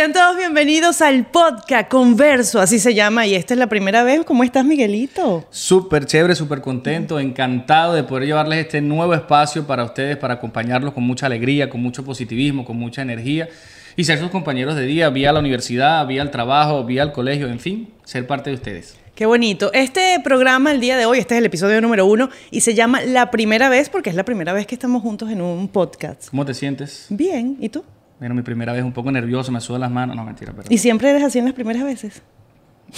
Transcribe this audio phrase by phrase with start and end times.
[0.00, 4.24] Sean todos bienvenidos al podcast Converso, así se llama, y esta es la primera vez.
[4.24, 5.44] ¿Cómo estás, Miguelito?
[5.50, 10.94] Súper chévere, súper contento, encantado de poder llevarles este nuevo espacio para ustedes, para acompañarlos
[10.94, 13.50] con mucha alegría, con mucho positivismo, con mucha energía
[13.94, 17.48] y ser sus compañeros de día, vía la universidad, vía el trabajo, vía el colegio,
[17.48, 18.96] en fin, ser parte de ustedes.
[19.14, 19.70] Qué bonito.
[19.74, 23.02] Este programa, el día de hoy, este es el episodio número uno y se llama
[23.02, 26.30] La Primera Vez porque es la primera vez que estamos juntos en un podcast.
[26.30, 27.04] ¿Cómo te sientes?
[27.10, 27.84] Bien, ¿y tú?
[28.20, 30.14] Bueno, mi primera vez un poco nervioso, me sudan las manos.
[30.14, 30.68] No, mentira, pero.
[30.70, 32.22] ¿Y siempre eres así en las primeras veces?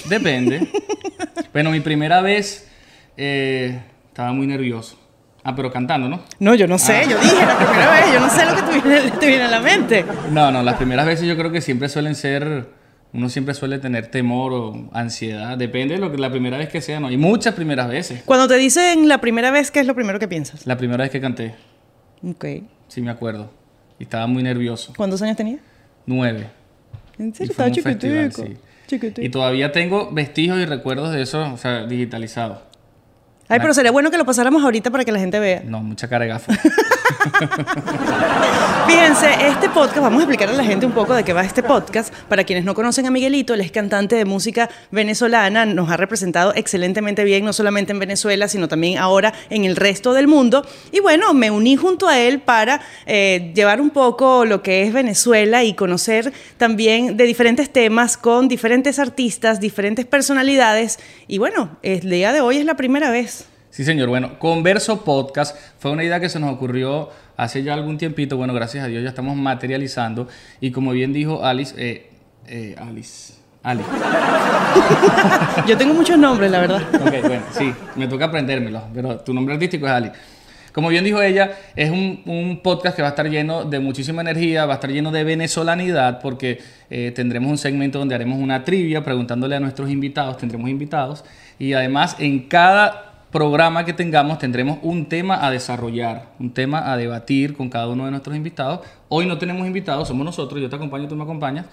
[0.09, 0.69] Depende.
[1.53, 2.69] bueno, mi primera vez
[3.17, 4.99] eh, estaba muy nervioso.
[5.45, 6.21] Ah, pero cantando, ¿no?
[6.39, 7.03] No, yo no sé, Ah.
[7.09, 9.49] yo dije la primera vez, yo no sé lo que te viene, te viene a
[9.49, 10.05] la mente.
[10.31, 12.69] No, no, las primeras veces yo creo que siempre suelen ser.
[13.15, 15.59] Uno siempre suele tener temor o ansiedad.
[15.59, 17.11] Depende de lo que la primera vez que sea, ¿no?
[17.11, 18.23] Y muchas primeras veces.
[18.25, 20.67] Cuando te dicen la primera vez, ¿qué es lo primero que piensas?
[20.67, 21.55] La primera vez que canté,
[22.27, 22.45] Ok.
[22.89, 23.53] sí me acuerdo.
[24.03, 24.93] Y estaba muy nervioso.
[24.97, 25.61] ¿Cuántos años tenías?
[26.07, 26.49] Nueve.
[27.21, 28.43] En serio, estaba chiquitico.
[28.43, 28.57] sí.
[28.89, 29.23] Chiquitico.
[29.25, 32.59] Y todavía tengo vestigios y recuerdos de eso, o sea, digitalizados.
[33.47, 35.63] Ay, pero sería bueno que lo pasáramos ahorita para que la gente vea.
[35.65, 36.53] No, mucha cara de gafo.
[38.87, 41.63] Fíjense, este podcast, vamos a explicar a la gente un poco de qué va este
[41.63, 42.13] podcast.
[42.29, 46.53] Para quienes no conocen a Miguelito, él es cantante de música venezolana, nos ha representado
[46.55, 50.67] excelentemente bien, no solamente en Venezuela, sino también ahora en el resto del mundo.
[50.91, 54.93] Y bueno, me uní junto a él para eh, llevar un poco lo que es
[54.93, 60.99] Venezuela y conocer también de diferentes temas con diferentes artistas, diferentes personalidades.
[61.29, 63.52] Y bueno, el día de hoy es la primera vez.
[63.73, 64.11] Sí, señor.
[64.11, 67.09] Bueno, Converso Podcast fue una idea que se nos ocurrió
[67.39, 68.37] hace ya algún tiempito.
[68.37, 70.29] Bueno, gracias a Dios ya estamos materializando.
[70.61, 72.11] Y como bien dijo Alice, eh,
[72.47, 73.83] eh, Alice, Ali.
[75.67, 76.83] Yo tengo muchos nombres, la verdad.
[76.97, 80.11] Ok, bueno, sí, me toca aprendérmelo, pero tu nombre artístico es Ali.
[80.75, 84.21] Como bien dijo ella, es un, un podcast que va a estar lleno de muchísima
[84.21, 86.61] energía, va a estar lleno de venezolanidad, porque
[86.91, 91.25] eh, tendremos un segmento donde haremos una trivia preguntándole a nuestros invitados, tendremos invitados,
[91.59, 96.97] y además en cada programa que tengamos tendremos un tema a desarrollar, un tema a
[96.97, 98.81] debatir con cada uno de nuestros invitados.
[99.09, 101.67] Hoy no tenemos invitados, somos nosotros, yo te acompaño, tú me acompañas.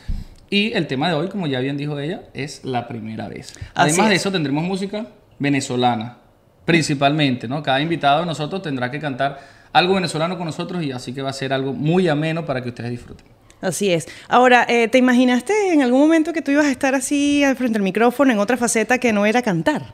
[0.50, 3.54] Y el tema de hoy, como ya bien dijo ella, es la primera vez.
[3.76, 4.22] Además de es.
[4.22, 5.06] eso tendremos música
[5.38, 6.18] venezolana,
[6.66, 7.62] principalmente, ¿no?
[7.62, 9.40] Cada invitado de nosotros tendrá que cantar
[9.74, 12.70] algo venezolano con nosotros y así que va a ser algo muy ameno para que
[12.70, 13.28] ustedes disfruten.
[13.62, 14.08] Así es.
[14.30, 17.78] Ahora, eh, ¿te imaginaste en algún momento que tú ibas a estar así al frente
[17.78, 19.94] al micrófono en otra faceta que no era cantar?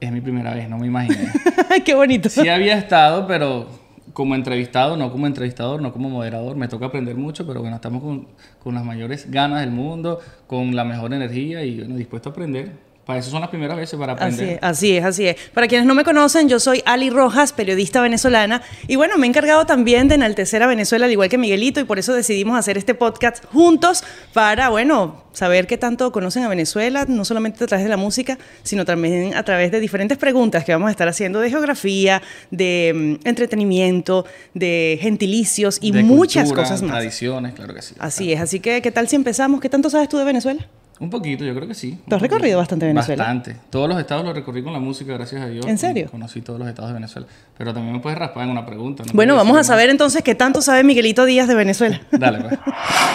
[0.00, 1.28] Es mi primera vez, no me imaginé.
[1.84, 2.28] Qué bonito.
[2.28, 3.66] Sí había estado, pero
[4.12, 6.56] como entrevistado, no como entrevistador, no como moderador.
[6.56, 8.28] Me toca aprender mucho, pero bueno, estamos con,
[8.62, 12.87] con las mayores ganas del mundo, con la mejor energía y bueno, dispuesto a aprender.
[13.08, 14.56] Para eso son las primeras veces, para Así aprender.
[14.56, 15.36] es, así es, así es.
[15.54, 19.30] Para quienes no me conocen, yo soy Ali Rojas, periodista venezolana, y bueno, me he
[19.30, 22.76] encargado también de enaltecer a Venezuela, al igual que Miguelito, y por eso decidimos hacer
[22.76, 24.04] este podcast juntos
[24.34, 28.36] para, bueno, saber qué tanto conocen a Venezuela, no solamente a través de la música,
[28.62, 32.20] sino también a través de diferentes preguntas que vamos a estar haciendo de geografía,
[32.50, 36.90] de mm, entretenimiento, de gentilicios y De muchas cultura, cosas más.
[36.90, 37.94] Tradiciones, claro que sí.
[37.98, 39.62] Así es, así que, ¿qué tal si empezamos?
[39.62, 40.68] ¿Qué tanto sabes tú de Venezuela?
[41.00, 41.98] Un poquito, yo creo que sí.
[42.08, 43.22] ¿Tú has recorrido bastante Venezuela?
[43.22, 43.56] Bastante.
[43.70, 45.64] Todos los estados los recorrí con la música, gracias a Dios.
[45.66, 46.08] ¿En serio?
[46.10, 47.28] Conocí todos los estados de Venezuela.
[47.56, 49.04] Pero también me puedes raspar en una pregunta.
[49.06, 49.12] ¿no?
[49.12, 52.00] Bueno, vamos a saber entonces qué tanto sabe Miguelito Díaz de Venezuela.
[52.10, 52.58] Dale, pues.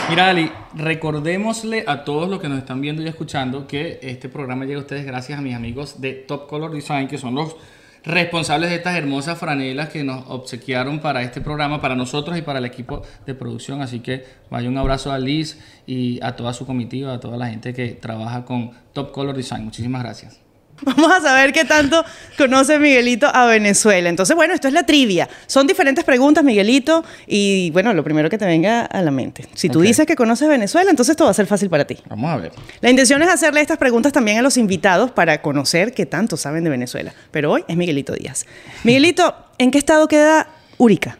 [0.09, 4.63] Mira, Ali, recordémosle a todos los que nos están viendo y escuchando que este programa
[4.63, 7.57] llega a ustedes gracias a mis amigos de Top Color Design, que son los
[8.03, 12.59] responsables de estas hermosas franelas que nos obsequiaron para este programa, para nosotros y para
[12.59, 13.81] el equipo de producción.
[13.81, 17.47] Así que vaya un abrazo a Liz y a toda su comitiva, a toda la
[17.47, 19.65] gente que trabaja con Top Color Design.
[19.65, 20.52] Muchísimas gracias.
[20.81, 22.03] Vamos a saber qué tanto
[22.37, 24.09] conoce Miguelito a Venezuela.
[24.09, 25.29] Entonces, bueno, esto es la trivia.
[25.47, 29.45] Son diferentes preguntas, Miguelito, y bueno, lo primero que te venga a la mente.
[29.53, 31.97] Si tú dices que conoces Venezuela, entonces esto va a ser fácil para ti.
[32.09, 32.51] Vamos a ver.
[32.81, 36.63] La intención es hacerle estas preguntas también a los invitados para conocer qué tanto saben
[36.63, 37.13] de Venezuela.
[37.31, 38.45] Pero hoy es Miguelito Díaz.
[38.83, 41.17] Miguelito, ¿en qué estado queda Urica?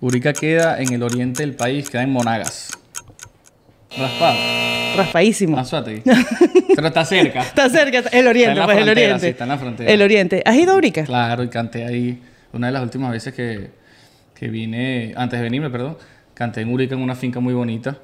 [0.00, 2.70] Urica queda en el oriente del país, queda en Monagas.
[3.98, 4.38] Raspado.
[4.96, 5.58] Raspadísimo.
[5.58, 6.02] Anzuategui.
[6.74, 7.40] Pero está cerca.
[7.42, 9.26] Está cerca, el oriente, Está en la pues el frontera, oriente.
[9.26, 9.90] sí, está en la frontera.
[9.90, 10.42] El oriente.
[10.44, 11.04] ¿Has ido a Urica?
[11.04, 12.20] Claro, y canté ahí.
[12.52, 13.70] Una de las últimas veces que,
[14.34, 15.96] que vine, antes de venirme, perdón,
[16.34, 17.96] canté en Urica en una finca muy bonita.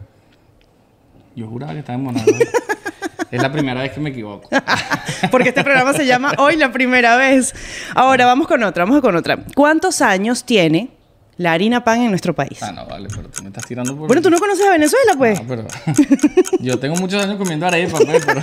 [1.37, 2.27] Yo juraba que estaba en Monagas.
[3.31, 4.49] es la primera vez que me equivoco.
[5.31, 7.55] Porque este programa se llama Hoy la primera vez.
[7.95, 9.39] Ahora vamos con otra, vamos con otra.
[9.55, 10.89] ¿Cuántos años tiene
[11.41, 12.63] la harina pan en nuestro país?
[12.63, 14.09] Ah, no, vale, pero tú me estás tirando por.
[14.09, 15.41] Bueno, tú no conoces a Venezuela, pues.
[15.43, 15.67] No, pero.
[16.61, 18.43] Yo tengo muchos años comiendo arepa, pues, pero.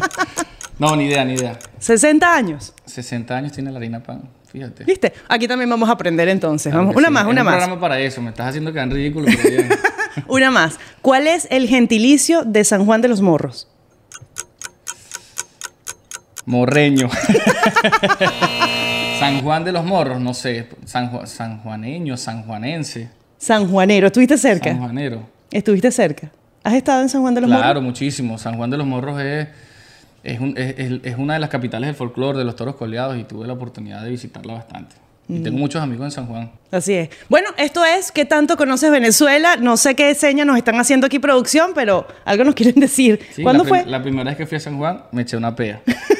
[0.78, 1.58] no, ni idea, ni idea.
[1.78, 2.72] 60 años.
[2.86, 4.84] 60 años tiene la harina pan, fíjate.
[4.84, 5.12] ¿Viste?
[5.28, 6.72] Aquí también vamos a aprender entonces.
[6.72, 7.12] Claro Vamos, una sí.
[7.12, 7.54] más, Es una un más.
[7.56, 9.62] programa para eso, me estás haciendo quedar ridículo, pero.
[10.28, 10.78] Una más.
[11.02, 13.68] ¿Cuál es el gentilicio de San Juan de los Morros?
[16.46, 17.08] Morreño.
[19.22, 20.68] San Juan de los Morros, no sé.
[20.84, 23.08] San, Ju- San Juaneño, San Juanense.
[23.38, 24.06] San Juanero.
[24.08, 24.70] ¿Estuviste cerca?
[24.70, 25.22] San Juanero.
[25.50, 26.30] ¿Estuviste cerca?
[26.64, 27.82] ¿Has estado en San Juan de los Claro, Morros?
[27.82, 28.38] muchísimo.
[28.38, 29.48] San Juan de los Morros es,
[30.22, 33.24] es, un- es- es- una de las capitales del folclore, de los toros coleados, y
[33.24, 34.94] tuve la oportunidad de visitarla bastante.
[35.28, 35.42] Y Mm.
[35.44, 36.50] tengo muchos amigos en San Juan.
[36.70, 37.08] Así es.
[37.28, 39.56] Bueno, esto es ¿Qué tanto conoces Venezuela?
[39.56, 43.20] No sé qué señas nos están haciendo aquí producción, pero algo nos quieren decir.
[43.32, 43.84] Sí, ¿Cuándo la fue?
[43.86, 45.80] La primera vez que fui a San Juan, me eché una pea.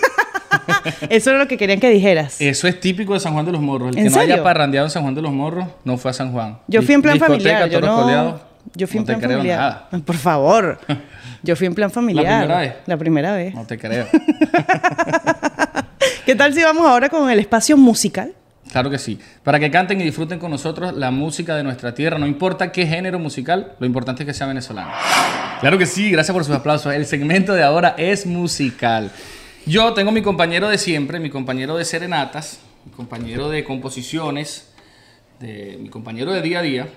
[1.08, 2.40] Eso era lo que querían que dijeras.
[2.40, 3.90] Eso es típico de San Juan de los Morros.
[3.90, 4.34] El ¿En que no serio?
[4.34, 6.58] haya parrandeado en San Juan de los Morros no fue a San Juan.
[6.68, 7.68] Yo fui en plan Discoteca, familiar.
[7.70, 8.40] Yo no, coleados,
[8.74, 9.58] yo fui no en plan te creo familiar.
[9.58, 9.88] nada.
[10.04, 10.78] Por favor.
[11.44, 12.38] Yo fui en plan familiar.
[12.44, 12.74] primera vez?
[12.86, 13.52] La primera vez.
[13.52, 14.06] No te creo.
[16.24, 18.32] ¿Qué tal si vamos ahora con el espacio musical?
[18.70, 19.18] Claro que sí.
[19.42, 22.86] Para que canten y disfruten con nosotros la música de nuestra tierra, no importa qué
[22.86, 24.92] género musical, lo importante es que sea venezolano.
[25.60, 26.94] Claro que sí, gracias por sus aplausos.
[26.94, 29.10] El segmento de ahora es musical.
[29.66, 34.72] Yo tengo mi compañero de siempre, mi compañero de serenatas, mi compañero de composiciones,
[35.40, 36.88] mi compañero de día a día,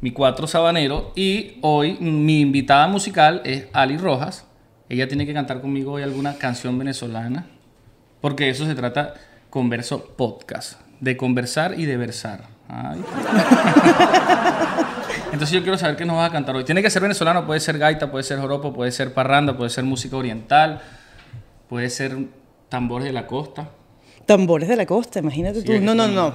[0.00, 4.44] mi cuatro sabanero, y hoy mi invitada musical es Ali Rojas.
[4.88, 7.46] Ella tiene que cantar conmigo hoy alguna canción venezolana,
[8.20, 9.14] porque eso se trata
[9.48, 12.46] Converso Podcast, de conversar y de versar.
[15.32, 16.64] Entonces yo quiero saber qué nos vas a cantar hoy.
[16.64, 19.84] Tiene que ser venezolano, puede ser gaita, puede ser joropo, puede ser parranda, puede ser
[19.84, 20.82] música oriental,
[21.68, 22.16] puede ser
[22.68, 23.70] tambores de la costa.
[24.26, 25.72] Tambores de la costa, imagínate tú.
[25.80, 26.34] No, no, no.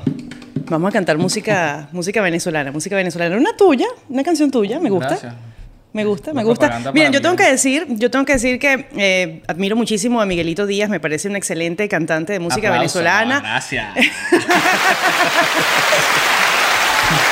[0.69, 3.37] Vamos a cantar música, música venezolana, música venezolana.
[3.37, 5.09] Una tuya, una canción tuya, me gusta.
[5.09, 5.33] Gracias.
[5.91, 6.91] Me gusta, me gusta.
[6.91, 10.65] Miren, yo tengo que decir, yo tengo que decir que eh, admiro muchísimo a Miguelito
[10.65, 13.41] Díaz, me parece un excelente cantante de música venezolana.
[13.41, 13.95] Gracias.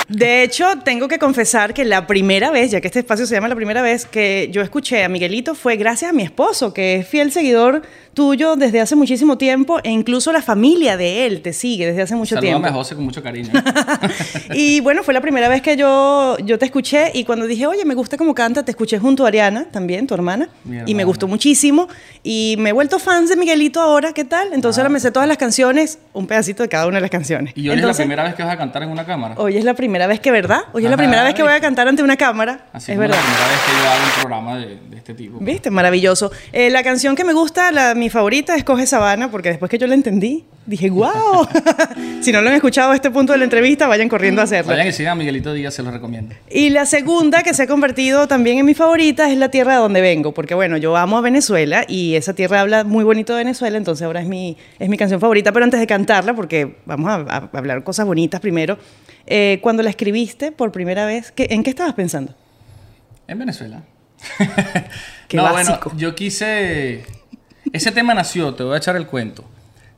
[0.07, 3.47] De hecho, tengo que confesar que la primera vez, ya que este espacio se llama
[3.47, 7.07] la primera vez, que yo escuché a Miguelito fue gracias a mi esposo, que es
[7.07, 7.81] fiel seguidor
[8.13, 12.15] tuyo desde hace muchísimo tiempo, e incluso la familia de él te sigue desde hace
[12.15, 12.77] mucho Saludame a tiempo.
[12.79, 13.49] José con mucho cariño.
[14.53, 17.85] Y bueno, fue la primera vez que yo, yo te escuché y cuando dije, oye,
[17.85, 20.81] me gusta cómo canta, te escuché junto a Ariana también, tu hermana, Mi y me
[20.81, 21.03] hermana.
[21.05, 21.87] gustó muchísimo.
[22.23, 24.49] Y me he vuelto fans de Miguelito ahora, ¿qué tal?
[24.53, 27.53] Entonces ahora me sé todas las canciones, un pedacito de cada una de las canciones.
[27.55, 27.59] Ah.
[27.59, 29.35] Y hoy es la Entonces, primera vez que vas a cantar en una cámara.
[29.37, 30.61] Hoy es la primera vez que, ¿verdad?
[30.73, 32.65] Hoy es la Ajá, primera vez que voy a cantar ante una cámara.
[32.73, 33.17] Así es verdad.
[33.17, 35.37] la primera vez que yo hago un programa de, de este tipo.
[35.39, 35.71] ¿Viste?
[35.71, 36.31] Maravilloso.
[36.51, 39.77] Eh, la canción que me gusta, la, mi favorita es Coge Sabana, porque después que
[39.77, 41.47] yo la entendí, dije, ¡wow!
[42.21, 44.71] si no lo han escuchado a este punto de la entrevista, vayan corriendo a hacerlo.
[44.71, 46.35] Vayan y sigan a Miguelito Díaz, se los recomiendo.
[46.49, 49.79] Y la segunda, que se ha convertido también en mi favorita, es la tierra de
[49.79, 53.39] donde vengo, porque bueno, yo amo a Venezuela y esa tierra habla muy bonito de
[53.39, 55.51] Venezuela, entonces ahora es mi, es mi canción favorita.
[55.51, 58.77] Pero antes de cantarla, porque vamos a, a hablar cosas bonitas primero,
[59.27, 62.33] eh, cuando la escribiste por primera vez, ¿qué- ¿en qué estabas pensando?
[63.27, 63.83] En Venezuela.
[65.27, 65.79] Qué no, básico.
[65.89, 67.03] bueno, yo quise.
[67.73, 69.45] Ese tema nació, te voy a echar el cuento.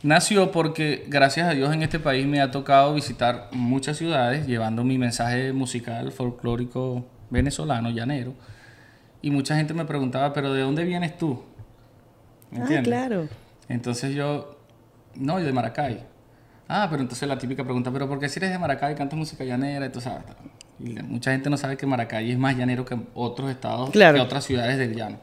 [0.03, 4.83] Nació porque, gracias a Dios, en este país me ha tocado visitar muchas ciudades llevando
[4.83, 8.33] mi mensaje musical folclórico venezolano, llanero.
[9.21, 11.41] Y mucha gente me preguntaba, ¿pero de dónde vienes tú?
[12.51, 13.27] ¿Me Ah, claro.
[13.69, 14.59] Entonces yo,
[15.15, 16.03] no, yo de Maracay.
[16.67, 19.43] Ah, pero entonces la típica pregunta, ¿pero por qué si eres de Maracay cantas música
[19.43, 19.85] llanera?
[19.85, 20.23] Y tú sabes,
[20.79, 24.15] y mucha gente no sabe que Maracay es más llanero que otros estados, Claro.
[24.15, 25.19] que otras ciudades del llano.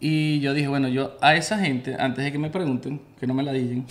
[0.00, 3.32] Y yo dije, bueno, yo a esa gente, antes de que me pregunten, que no
[3.32, 3.86] me la digan,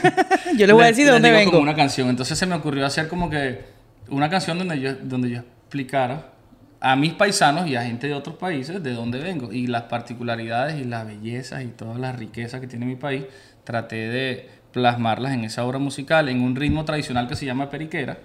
[0.58, 1.52] Yo les voy a decir de dónde vengo.
[1.52, 2.08] como una canción.
[2.08, 3.64] Entonces se me ocurrió hacer como que
[4.08, 6.32] una canción donde yo, donde yo explicara
[6.80, 10.78] a mis paisanos y a gente de otros países de dónde vengo y las particularidades
[10.78, 13.24] y las bellezas y todas las riquezas que tiene mi país.
[13.64, 18.18] Traté de plasmarlas en esa obra musical, en un ritmo tradicional que se llama periquera.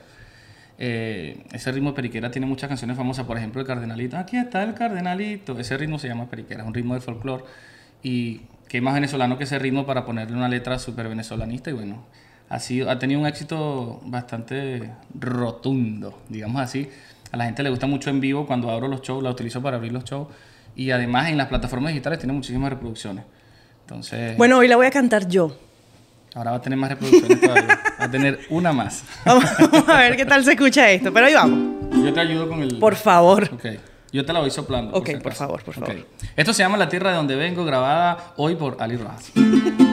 [0.80, 4.18] Eh, ese ritmo periquera tiene muchas canciones famosas, por ejemplo, el Cardenalito.
[4.18, 5.58] Aquí está el Cardenalito.
[5.60, 7.44] Ese ritmo se llama periquera, es un ritmo de folclore.
[8.02, 11.70] Y qué más venezolano que ese ritmo para ponerle una letra súper venezolanista.
[11.70, 12.04] Y bueno,
[12.50, 16.90] ha, sido, ha tenido un éxito bastante rotundo, digamos así.
[17.32, 19.78] A la gente le gusta mucho en vivo cuando abro los shows, la utilizo para
[19.78, 20.30] abrir los shows.
[20.76, 23.24] Y además en las plataformas digitales tiene muchísimas reproducciones.
[23.82, 25.69] Entonces, Bueno, hoy la voy a cantar yo.
[26.36, 27.80] Ahora va a tener más reproducciones todavía.
[28.00, 29.04] Va a tener una más.
[29.26, 32.04] Vamos a ver qué tal se escucha esto, pero ahí vamos.
[32.04, 32.78] Yo te ayudo con el...
[32.78, 33.50] Por favor.
[33.54, 33.66] Ok.
[34.12, 34.96] Yo te la voy soplando.
[34.98, 35.36] Ok, por acaso.
[35.46, 36.06] favor, por favor.
[36.36, 39.32] Esto se llama La Tierra de Donde Vengo, grabada hoy por Ali Rojas.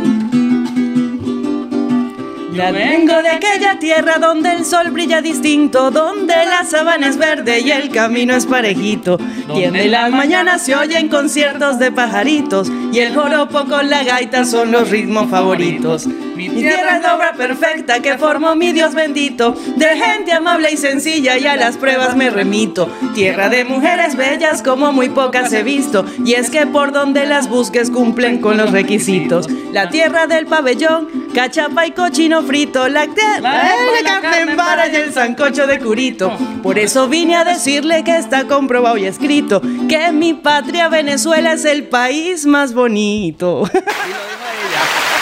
[2.56, 7.60] Ya vengo de aquella tierra donde el sol brilla distinto, donde la sabana es verde
[7.60, 9.18] y el camino es parejito,
[9.54, 14.46] y donde las mañanas se oyen conciertos de pajaritos, y el joropo con la gaita
[14.46, 16.08] son los ritmos favoritos.
[16.36, 20.76] Mi tierra es la obra perfecta que formó mi Dios bendito, de gente amable y
[20.76, 22.90] sencilla y a las pruebas me remito.
[23.14, 27.48] Tierra de mujeres bellas como muy pocas he visto, y es que por donde las
[27.48, 29.48] busques cumplen con los requisitos.
[29.72, 34.88] La tierra del pabellón, cachapa y cochino frito, la tierra de la carne en vara
[34.88, 36.36] y el sancocho de curito.
[36.62, 41.64] Por eso vine a decirle que está comprobado y escrito que mi patria Venezuela es
[41.64, 43.62] el país más bonito.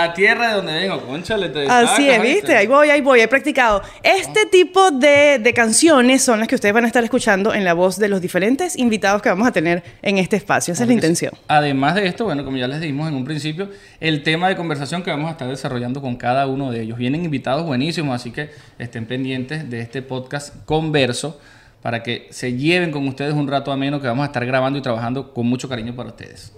[0.00, 2.56] La tierra de donde vengo, conchale, te Así es, ¿viste?
[2.56, 3.82] Ahí voy, ahí voy, he practicado.
[4.02, 7.74] Este tipo de, de canciones son las que ustedes van a estar escuchando en la
[7.74, 10.72] voz de los diferentes invitados que vamos a tener en este espacio.
[10.72, 10.96] Esa es la sí.
[10.96, 11.34] intención.
[11.48, 13.68] Además de esto, bueno, como ya les dijimos en un principio,
[14.00, 16.96] el tema de conversación que vamos a estar desarrollando con cada uno de ellos.
[16.96, 21.38] Vienen invitados buenísimos, así que estén pendientes de este podcast Converso
[21.82, 24.82] para que se lleven con ustedes un rato ameno que vamos a estar grabando y
[24.82, 26.54] trabajando con mucho cariño para ustedes.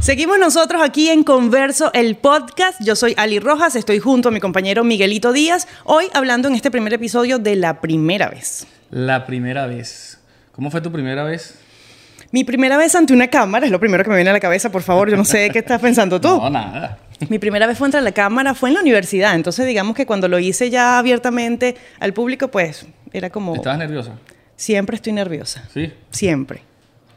[0.00, 2.80] Seguimos nosotros aquí en Converso, el podcast.
[2.82, 6.70] Yo soy Ali Rojas, estoy junto a mi compañero Miguelito Díaz, hoy hablando en este
[6.70, 8.66] primer episodio de la primera vez.
[8.90, 10.18] La primera vez.
[10.52, 11.58] ¿Cómo fue tu primera vez?
[12.30, 14.70] Mi primera vez ante una cámara, es lo primero que me viene a la cabeza,
[14.70, 16.28] por favor, yo no sé qué estás pensando tú.
[16.28, 16.98] No, nada.
[17.28, 20.28] Mi primera vez fue entre la cámara, fue en la universidad, entonces digamos que cuando
[20.28, 24.12] lo hice ya abiertamente al público, pues era como, ¿Estabas nerviosa?
[24.56, 25.92] siempre estoy nerviosa, Sí.
[26.10, 26.62] siempre.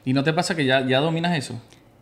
[0.04, 1.62] ¿Y no te pasa que ya, ya dominas eso?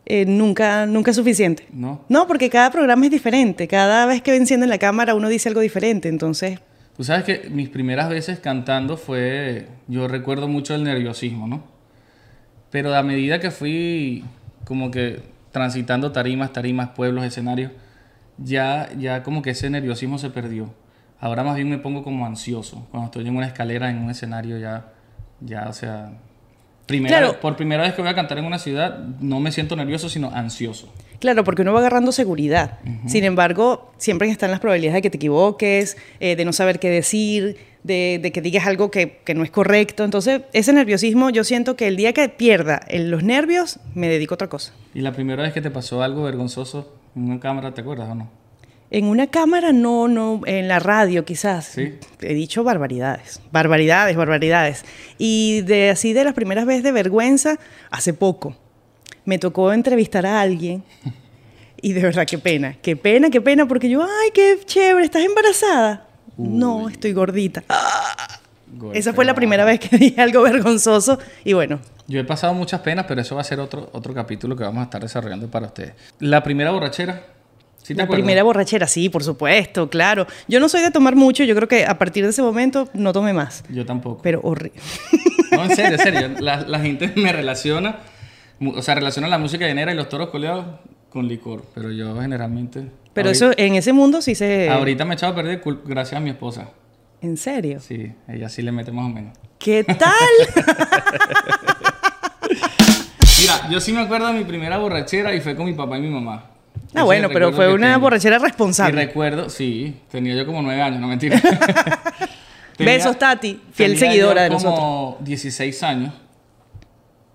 [0.09, 1.67] Eh, nunca, nunca es suficiente.
[1.71, 2.03] No.
[2.09, 5.61] No, porque cada programa es diferente, cada vez que encienden la cámara uno dice algo
[5.61, 6.59] diferente, entonces
[6.99, 11.63] Tú sabes que mis primeras veces cantando fue, yo recuerdo mucho el nerviosismo, ¿no?
[12.71, 14.25] Pero a medida que fui
[14.65, 15.21] como que
[15.53, 17.71] transitando tarimas, tarimas, pueblos, escenarios,
[18.37, 20.73] ya, ya como que ese nerviosismo se perdió.
[21.21, 22.85] Ahora más bien me pongo como ansioso.
[22.91, 24.91] Cuando estoy en una escalera, en un escenario, ya,
[25.39, 26.11] ya, o sea,
[26.89, 27.39] primera Claro.
[27.39, 30.29] por primera vez que voy a cantar en una ciudad, no me siento nervioso, sino
[30.33, 30.91] ansioso.
[31.19, 32.79] Claro, porque uno va agarrando seguridad.
[33.05, 36.89] Sin embargo, siempre están las probabilidades de que te equivoques, eh, de no saber qué
[36.89, 40.03] decir, de, de que digas algo que, que no es correcto.
[40.05, 44.33] Entonces, ese nerviosismo, yo siento que el día que pierda en los nervios, me dedico
[44.33, 44.73] a otra cosa.
[44.93, 48.15] ¿Y la primera vez que te pasó algo vergonzoso en una cámara, te acuerdas o
[48.15, 48.29] no?
[48.91, 51.65] En una cámara, no, no, en la radio quizás.
[51.65, 51.93] Sí.
[52.21, 54.83] He dicho barbaridades, barbaridades, barbaridades.
[55.19, 57.59] Y de así de las primeras veces de vergüenza,
[57.91, 58.55] hace poco,
[59.25, 60.83] me tocó entrevistar a alguien
[61.81, 65.23] y de verdad qué pena, qué pena, qué pena, porque yo, ay, qué chévere, ¿estás
[65.23, 66.07] embarazada?
[66.37, 67.63] No, estoy gordita.
[68.93, 72.81] Esa fue la primera vez que dije algo vergonzoso y bueno, Yo he pasado muchas
[72.81, 75.67] penas, pero eso va a ser otro, otro capítulo que vamos a estar desarrollando para
[75.67, 75.93] ustedes.
[76.19, 77.21] La primera borrachera.
[77.83, 78.23] ¿Sí la acuerdas?
[78.23, 80.27] primera borrachera, sí, por supuesto, claro.
[80.47, 83.13] Yo no soy de tomar mucho, yo creo que a partir de ese momento no
[83.13, 83.63] tomé más.
[83.69, 84.21] Yo tampoco.
[84.21, 84.79] Pero horrible.
[85.51, 86.29] No, en serio, en serio.
[86.39, 87.97] La, la gente me relaciona,
[88.63, 90.65] o sea, relaciona la música llanera y los toros coleados
[91.09, 92.85] con licor, pero yo generalmente...
[93.13, 94.69] Pero ahorita, eso en ese mundo sí se...
[94.69, 96.69] Ahorita me he echado a perder gracias a mi esposa.
[97.21, 97.79] ¿En serio?
[97.79, 99.35] Sí, ella sí le mete más o menos.
[99.57, 100.07] ¿Qué tal?
[103.41, 106.01] Mira, yo sí me acuerdo de mi primera borrachera y fue con mi papá y
[106.01, 106.45] mi mamá.
[106.95, 107.99] Ah, bueno, pero fue una tengo.
[108.01, 109.05] borrachera Y responsable.
[109.05, 111.41] recuerdo, sí, tenía yo como nueve años, no mentira.
[112.79, 116.13] Besos, Tati, fiel tenía seguidora yo de como 16 años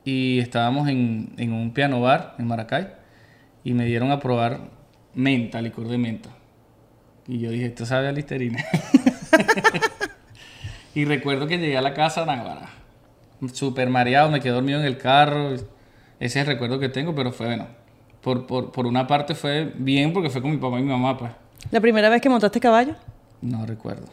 [0.05, 2.89] y estábamos en, en un piano bar en Maracay
[3.63, 4.61] y me dieron a probar
[5.15, 6.31] menta, licor de menta.
[7.27, 8.63] Y yo dije, esto sabe a listerina.
[10.95, 12.69] y recuerdo que llegué a la casa, náguara,
[13.53, 15.55] súper mareado, me quedé dormido en el carro.
[15.55, 15.67] Ese
[16.21, 17.67] es el recuerdo que tengo, pero fue bueno.
[18.25, 21.19] Por, por, por una parte fue bien porque fue con mi papá y mi mamá,
[21.19, 21.31] pues.
[21.71, 22.95] ¿La primera vez que montaste caballo?
[23.43, 24.07] No recuerdo.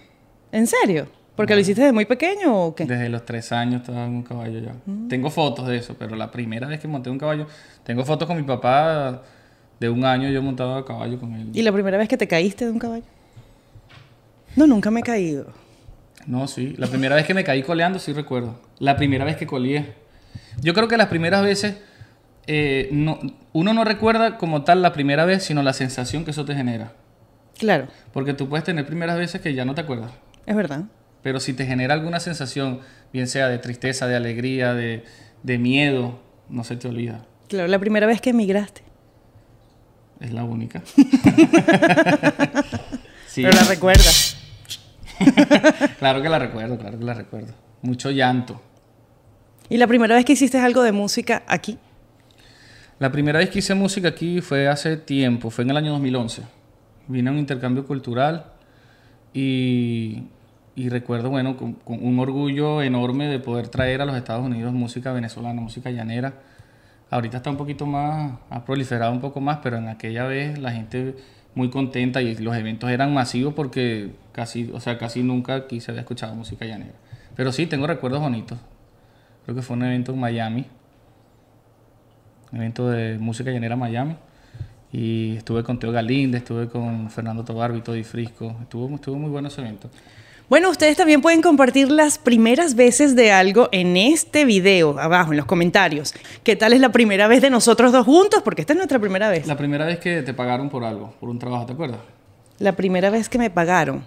[0.52, 1.08] ¿En serio?
[1.38, 2.86] ¿Porque lo hiciste de muy pequeño o qué?
[2.86, 4.74] Desde los tres años estaba en un caballo ya.
[4.86, 5.08] Mm.
[5.08, 7.48] Tengo fotos de eso, pero la primera vez que monté un caballo,
[7.86, 9.22] tengo fotos con mi papá
[9.80, 11.50] de un año yo montaba a caballo con él.
[11.54, 13.06] ¿Y la primera vez que te caíste de un caballo?
[14.58, 15.48] No, nunca me he caído.
[16.28, 16.76] No, sí.
[16.78, 18.60] La primera vez que me caí coleando, sí recuerdo.
[18.80, 19.94] La primera vez que coleé.
[20.62, 21.78] Yo creo que las primeras veces,
[22.46, 23.20] eh, no,
[23.54, 26.94] uno no recuerda como tal la primera vez, sino la sensación que eso te genera.
[27.58, 30.12] Claro, Porque tú puedes tener primeras veces que ya no te acuerdas.
[30.46, 30.86] es verdad.
[31.22, 32.80] Pero si te genera alguna sensación,
[33.14, 35.04] bien sea de tristeza, de alegría, de,
[35.44, 37.26] de miedo, no se te olvida.
[37.48, 38.82] Claro, la primera vez que emigraste.
[40.20, 40.82] Es la única.
[43.28, 44.38] sí, Pero la recuerdas.
[46.00, 47.54] claro que la recuerdo, claro que la recuerdo.
[47.82, 48.62] Mucho llanto.
[49.70, 51.78] ¿Y la primera vez que hiciste algo de música aquí?
[53.02, 56.44] La primera vez que hice música aquí fue hace tiempo, fue en el año 2011.
[57.08, 58.46] Vine a un intercambio cultural
[59.34, 60.26] y,
[60.76, 65.12] recuerdo, bueno, con, con un orgullo enorme de poder traer a los Estados Unidos música
[65.14, 66.36] venezolana, música llanera.
[67.10, 70.72] Ahorita está un poquito más, ha proliferado un poco más, pero en aquella vez la
[70.72, 71.16] gente
[71.56, 75.90] muy contenta y los eventos eran masivos porque casi, o sea, casi nunca aquí se
[75.90, 76.94] había escuchado música llanera.
[77.36, 78.60] Pero sí, tengo recuerdos bonitos.
[79.46, 80.68] Creo que fue un evento en Miami,
[82.52, 84.16] un evento de música llanera Miami.
[84.94, 88.56] Y estuve con Teo Galinde, estuve con Fernando Tobar, Vito Di Frisco.
[88.62, 89.90] Estuvo, estuvo muy bueno ese evento.
[90.50, 95.38] Bueno, ustedes también pueden compartir las primeras veces de algo en este video, abajo, en
[95.38, 96.14] los comentarios.
[96.44, 98.42] ¿Qué tal es la primera vez de nosotros dos juntos?
[98.44, 99.48] Porque esta es nuestra primera vez.
[99.48, 102.02] La primera vez que te pagaron por algo, por un trabajo, ¿te acuerdas?
[102.60, 104.04] La primera vez que me pagaron.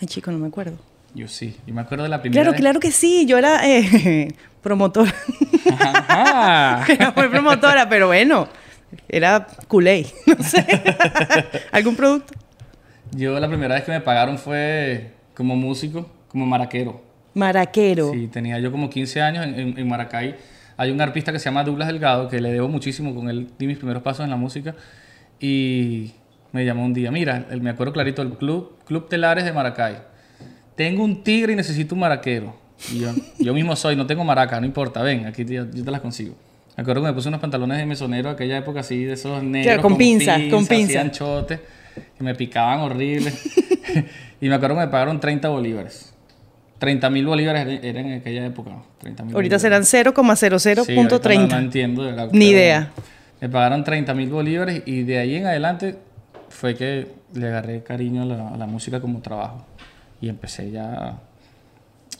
[0.00, 0.91] Ay, chico, no me acuerdo.
[1.14, 2.60] Yo sí, yo me acuerdo de la primera Claro, vez.
[2.60, 3.26] claro que sí.
[3.26, 4.28] Yo era eh,
[4.62, 5.12] promotora.
[5.78, 6.84] Ajá.
[6.92, 8.48] era muy promotora, pero bueno,
[9.08, 10.06] era culé.
[10.26, 10.64] No sé.
[11.70, 12.32] ¿Algún producto?
[13.12, 17.02] Yo la primera vez que me pagaron fue como músico, como maraquero.
[17.34, 18.10] Maraquero.
[18.12, 20.36] Sí, tenía yo como 15 años en, en- en Maracay.
[20.78, 23.66] Hay un artista que se llama Douglas Delgado, que le debo muchísimo, con él di
[23.66, 24.74] mis primeros pasos en la música.
[25.40, 26.12] Y
[26.52, 29.98] me llamó un día, mira, me acuerdo clarito, el Club, Club Telares de Maracay.
[30.76, 32.54] Tengo un tigre y necesito un maraquero.
[32.92, 35.90] Y yo, yo mismo soy, no tengo maraca, no importa, ven, aquí te- yo te
[35.90, 36.34] las consigo.
[36.76, 39.82] Me acuerdo que me puse unos pantalones de mesonero aquella época así, de esos negros.
[39.82, 41.00] con pinza, con así pinza.
[41.02, 41.60] anchotes,
[42.18, 43.32] y me picaban horrible.
[44.40, 46.12] y me acuerdo que me pagaron 30 bolívares.
[46.78, 48.70] 30 mil bolívares era- eran en aquella época.
[48.98, 49.84] 30 mil Ahorita serán
[50.82, 51.48] Sí, ahorita no- 0,00.30.
[51.48, 52.02] No, entiendo.
[52.04, 52.90] de verdad, Ni idea.
[53.40, 55.96] Me pagaron 30 mil bolívares y de ahí en adelante
[56.48, 59.66] fue que le agarré cariño a la, a la música como trabajo.
[60.22, 61.18] Y empecé ya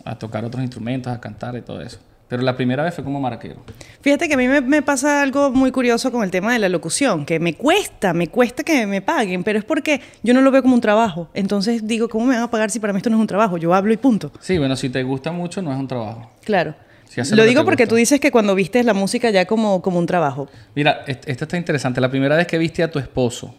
[0.05, 1.99] a tocar otros instrumentos, a cantar y todo eso.
[2.29, 3.63] Pero la primera vez fue como maraquero.
[4.01, 6.69] Fíjate que a mí me, me pasa algo muy curioso con el tema de la
[6.71, 10.51] locución, que me cuesta, me cuesta que me paguen, pero es porque yo no lo
[10.51, 11.29] veo como un trabajo.
[11.35, 13.59] Entonces digo, ¿cómo me van a pagar si para mí esto no es un trabajo?
[13.59, 14.33] Yo hablo y punto.
[14.41, 16.31] Sí, bueno, si te gusta mucho no es un trabajo.
[16.43, 16.75] Claro.
[17.05, 17.91] Si lo lo digo porque gusta.
[17.91, 20.49] tú dices que cuando vistes la música ya como, como un trabajo.
[20.75, 22.01] Mira, est- esto está interesante.
[22.01, 23.55] La primera vez que viste a tu esposo.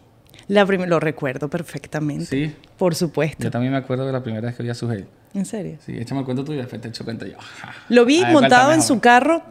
[0.48, 2.26] La lo recuerdo perfectamente.
[2.26, 2.56] Sí.
[2.78, 3.44] Por supuesto.
[3.44, 5.06] Yo también me acuerdo de la primera vez que vi a Sujei.
[5.34, 5.78] En serio.
[5.86, 7.38] Sí, échame el cuento tú y después te echo cuenta yo.
[7.90, 9.44] Lo vi montado en su carro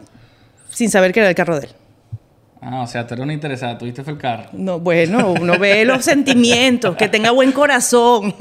[0.69, 1.71] sin saber que era el carro de él.
[2.61, 3.77] Ah, o sea, tú eres una interesada.
[3.77, 4.49] Tuviste fue el carro.
[4.53, 8.33] No, bueno, uno ve los sentimientos, que tenga buen corazón.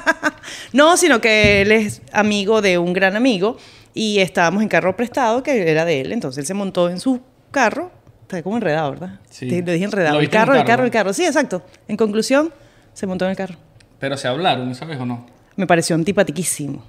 [0.72, 3.58] no, sino que él es amigo de un gran amigo
[3.92, 7.20] y estábamos en carro prestado que era de él, entonces él se montó en su
[7.50, 7.90] carro.
[8.30, 9.18] Está como enredado, ¿verdad?
[9.28, 9.48] Sí.
[9.48, 10.20] Te, te dije enredado.
[10.20, 11.12] El carro, el carro, el carro.
[11.12, 11.64] Sí, exacto.
[11.88, 12.52] En conclusión,
[12.92, 13.56] se montó en el carro.
[13.98, 15.26] Pero se hablaron, ¿sabes o no?
[15.56, 16.80] Me pareció antipatiquísimo.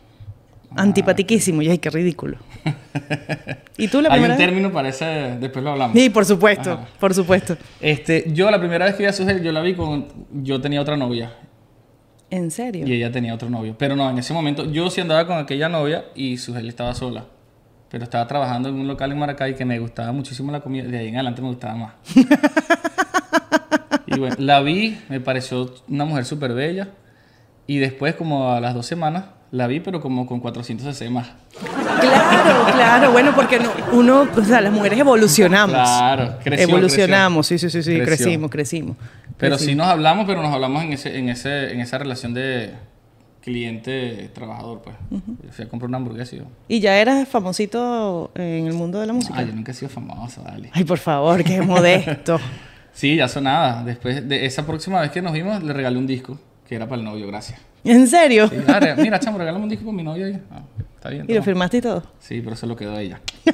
[0.69, 1.63] Ah, Antipatiquísimo.
[1.63, 2.37] Y ay, qué ridículo.
[3.77, 4.47] ¿Y tú la Hay primera un vez?
[4.47, 5.05] término para ese,
[5.39, 5.97] después lo hablamos.
[5.97, 6.87] Sí, por supuesto, Ajá.
[6.99, 7.57] por supuesto.
[7.79, 10.07] Este, yo la primera vez que vi a Sujel, yo la vi con,
[10.43, 11.33] yo tenía otra novia
[12.29, 12.85] ¿En serio?
[12.87, 13.75] y ella tenía otro novio.
[13.79, 17.25] Pero no, en ese momento yo sí andaba con aquella novia y Sujel estaba sola.
[17.91, 20.85] Pero estaba trabajando en un local en Maracay que me gustaba muchísimo la comida.
[20.85, 21.93] De ahí en adelante me gustaba más.
[24.07, 26.89] y bueno, la vi, me pareció una mujer súper bella.
[27.67, 31.31] Y después, como a las dos semanas, la vi, pero como con 400 cc más.
[31.99, 35.75] Claro, claro, bueno, porque no- uno, o sea, las mujeres evolucionamos.
[35.75, 38.05] Claro, creció, evolucionamos, sí, sí, sí, sí, Creció.
[38.05, 38.97] crecimos, crecimos.
[39.37, 42.71] Pero sí nos hablamos, pero nos hablamos en, ese, en, ese, en esa relación de
[43.41, 44.95] cliente-trabajador, pues.
[45.11, 46.45] Yo fui a comprar una hamburguesa y yo...
[46.67, 49.35] ¿Y ya eras famosito en el mundo de la música?
[49.37, 50.69] Ah, yo nunca he sido famoso, dale.
[50.73, 52.39] Ay, por favor, qué modesto.
[52.93, 53.83] Sí, ya sonaba.
[53.85, 56.37] Después de esa próxima vez que nos vimos, le regalé un disco,
[56.71, 57.59] que era para el novio, gracias.
[57.83, 58.47] ¿En serio?
[58.47, 58.55] Sí,
[58.99, 60.29] mira, chamo, regálame un disco para mi novio.
[60.29, 60.61] Y, ah,
[60.95, 61.25] está bien.
[61.27, 62.01] ¿Y lo firmaste y todo?
[62.21, 63.19] Sí, pero se lo quedó ella.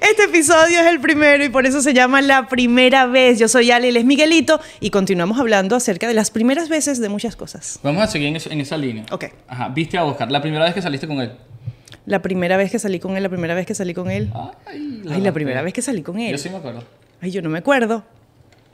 [0.00, 3.38] Este episodio es el primero y por eso se llama La Primera Vez.
[3.38, 7.08] Yo soy Ale, él es Miguelito y continuamos hablando acerca de las primeras veces de
[7.08, 7.78] muchas cosas.
[7.84, 9.04] Vamos a seguir en, eso- en esa línea.
[9.12, 9.26] Ok.
[9.46, 11.32] Ajá, viste a Oscar, la primera vez que saliste con él.
[12.04, 14.30] La primera vez que salí con él, la primera vez que salí con él.
[14.66, 16.32] Ay, Ay, la primera vez que salí con él.
[16.32, 16.82] Yo sí me acuerdo.
[17.20, 18.04] Ay, yo no me acuerdo.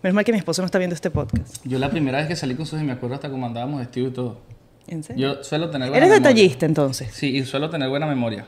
[0.03, 1.65] Menos mal que mi esposo no está viendo este podcast.
[1.65, 4.15] Yo la primera vez que salí con Susi me acuerdo hasta como andábamos vestidos y
[4.15, 4.41] todo.
[4.89, 5.37] ¿En serio?
[5.37, 6.29] Yo suelo tener buena Eres memoria.
[6.35, 7.13] detallista entonces.
[7.13, 8.47] Sí, y suelo tener buena memoria.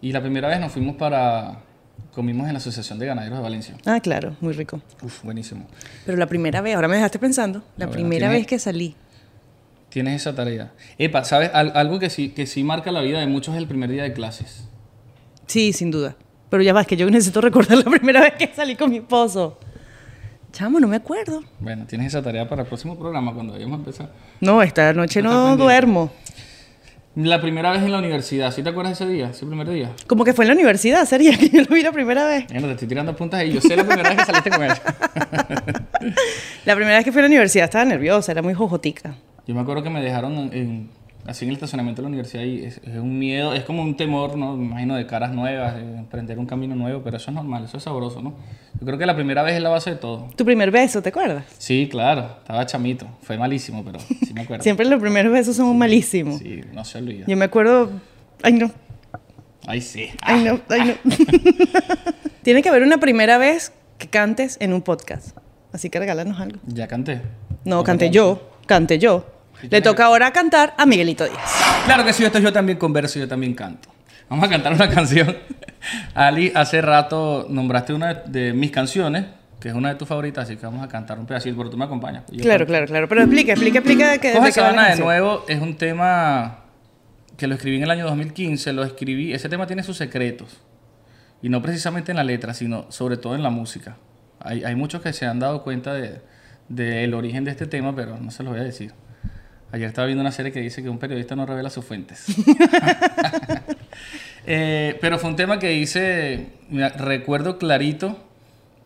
[0.00, 1.60] Y la primera vez nos fuimos para...
[2.14, 3.74] Comimos en la Asociación de Ganaderos de Valencia.
[3.84, 4.80] Ah, claro, muy rico.
[5.02, 5.66] Uf, buenísimo.
[6.06, 8.96] Pero la primera vez, ahora me dejaste pensando, la bueno, primera tiene- vez que salí.
[9.90, 10.72] Tienes esa tarea.
[10.98, 11.50] Epa, ¿sabes?
[11.52, 14.02] Al- algo que sí, que sí marca la vida de muchos es el primer día
[14.02, 14.64] de clases.
[15.46, 16.16] Sí, sin duda.
[16.48, 18.96] Pero ya va, es que yo necesito recordar la primera vez que salí con mi
[18.96, 19.58] esposo.
[20.52, 21.42] Chamo, no me acuerdo.
[21.60, 24.10] Bueno, tienes esa tarea para el próximo programa cuando vayamos a empezar.
[24.40, 26.10] No, esta noche no duermo.
[27.16, 29.30] La primera vez en la universidad, ¿sí te acuerdas de ese día?
[29.30, 29.90] ¿Ese primer día?
[30.06, 32.46] Como que fue en la universidad, sería que yo lo vi la primera vez.
[32.48, 33.52] Bueno, te estoy tirando puntas ahí.
[33.52, 34.72] Yo sé la primera vez que saliste con él.
[36.64, 39.14] La primera vez que fui a la universidad estaba nerviosa, era muy jojotica.
[39.46, 40.90] Yo me acuerdo que me dejaron en, en-
[41.26, 43.96] así en el estacionamiento de la universidad y es, es un miedo, es como un
[43.96, 44.56] temor, ¿no?
[44.56, 47.76] Me imagino de caras nuevas, de emprender un camino nuevo, pero eso es normal, eso
[47.76, 48.34] es sabroso, ¿no?
[48.78, 50.28] Yo creo que la primera vez es la base de todo.
[50.36, 51.44] Tu primer beso, ¿te acuerdas?
[51.58, 54.62] Sí, claro, estaba chamito, fue malísimo, pero sí me acuerdo.
[54.64, 56.38] Siempre los primeros besos son malísimos.
[56.38, 57.26] Sí, no se olvida.
[57.26, 57.90] Yo me acuerdo...
[58.42, 58.70] Ay, no.
[59.66, 60.08] Ay, sí.
[60.22, 60.60] Ay, no.
[60.68, 61.14] Ay, no.
[62.42, 65.36] Tiene que haber una primera vez que cantes en un podcast.
[65.72, 66.58] Así que regálanos algo.
[66.66, 67.20] Ya canté.
[67.64, 68.50] No, canté yo.
[68.66, 69.26] Canté yo.
[69.68, 71.62] Le toca ahora cantar a Miguelito Díaz.
[71.84, 73.88] Claro que sí, esto yo también converso, yo también canto.
[74.28, 75.36] Vamos a cantar una canción.
[76.14, 79.26] Ali, hace rato nombraste una de mis canciones,
[79.58, 81.76] que es una de tus favoritas, así que vamos a cantar un pedacito, pero tú
[81.76, 82.24] me acompañas.
[82.30, 83.08] Yo Claro, claro, claro.
[83.08, 86.60] Pero explica, explica, explica de qué, Coge de Sabana de nuevo es un tema
[87.36, 90.60] que lo escribí en el año 2015, lo escribí, ese tema tiene sus secretos.
[91.42, 93.96] Y no precisamente en la letra, sino sobre todo en la música.
[94.40, 96.20] Hay, hay muchos que se han dado cuenta del
[96.68, 98.92] de, del origen de este tema, pero no se los voy a decir.
[99.72, 102.26] Ayer estaba viendo una serie que dice que un periodista no revela sus fuentes.
[104.46, 108.16] Eh, pero fue un tema que hice, mira, recuerdo clarito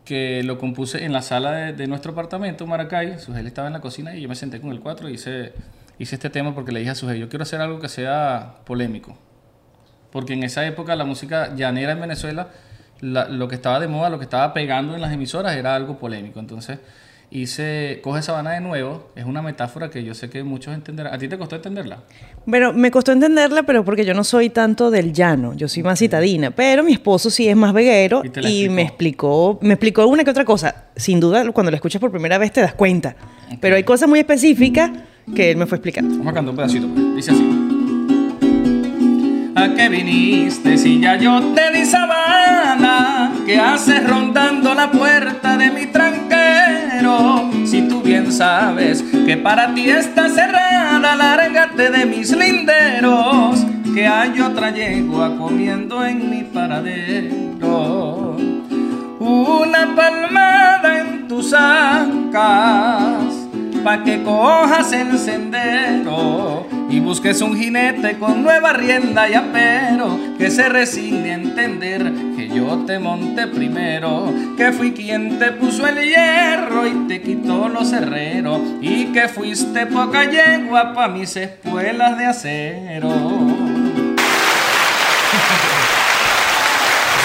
[0.03, 3.17] que lo compuse en la sala de, de nuestro apartamento, Maracay.
[3.19, 5.53] Sujel estaba en la cocina y yo me senté con el 4 y hice,
[5.97, 9.17] hice este tema porque le dije a Sujel, yo quiero hacer algo que sea polémico.
[10.11, 12.49] Porque en esa época la música llanera en Venezuela,
[12.99, 15.97] la- lo que estaba de moda, lo que estaba pegando en las emisoras era algo
[15.97, 16.39] polémico.
[16.41, 16.79] Entonces
[17.31, 19.11] hice Coge Sabana de nuevo.
[19.15, 21.13] Es una metáfora que yo sé que muchos entenderán.
[21.13, 22.03] ¿A ti te costó entenderla?
[22.49, 25.99] Pero me costó entenderla, pero porque yo no soy tanto del llano, yo soy más
[25.99, 26.51] citadina.
[26.51, 30.45] Pero mi esposo sí es más veguero Y me explicó, me explicó una que otra
[30.45, 30.85] cosa.
[30.95, 33.15] Sin duda, cuando la escuchas por primera vez te das cuenta.
[33.59, 34.91] Pero hay cosas muy específicas
[35.35, 36.17] que él me fue explicando.
[36.17, 37.15] Vamos a cantar un pedacito, pues.
[37.15, 37.74] Dice así.
[39.57, 43.31] ¿A qué viniste si ya yo te di sabana?
[43.45, 47.49] ¿Qué haces rondando la puerta de mi tranquero?
[47.65, 53.65] Si tú bien sabes que para ti está cerrada, lárgate de mis linderos.
[53.93, 58.35] Que hay otra yegua comiendo en mi paradero.
[59.19, 63.23] Una palmada en tus ancas
[63.85, 70.51] pa' que cojas el sendero y busques un jinete con nueva rienda y apero que
[70.51, 76.03] se resigne a entender que yo te monté primero, que fui quien te puso el
[76.03, 82.25] hierro y te quitó los herreros y que fuiste poca yegua pa' mis espuelas de
[82.25, 83.09] acero.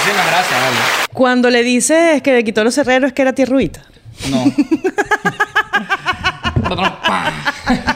[0.01, 0.77] Muchísimas gracias, Ale.
[1.12, 3.83] Cuando le dices que le quitó los herreros es que era tierruita.
[4.31, 4.44] No.